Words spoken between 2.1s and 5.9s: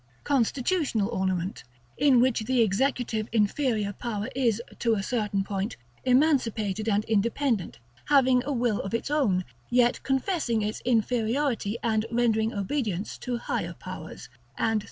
which the executive inferior power is, to a certain point,